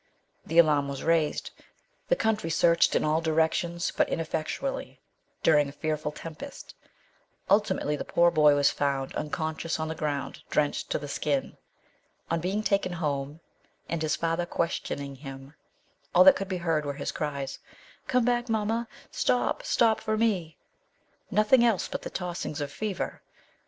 [0.43, 1.51] The alarm was raised;
[2.07, 4.99] the country searched in all directions, but ineffectually,
[5.43, 6.73] during a fearful tempest.
[7.51, 11.55] Ultimately the poor boy was found unconscious on the ground, drenched to the skin.
[12.31, 13.41] On his being taken Tiome,
[13.87, 15.53] and his father questioning him,
[16.15, 17.59] all that could be heard were his cries'
[18.07, 20.57] Come back, mamma; stop, stop for me!"
[21.29, 23.21] Nothing else but the tossings of fever.